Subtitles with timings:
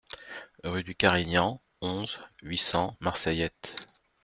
[0.63, 3.75] Rue du Carignan, onze, huit cents Marseillette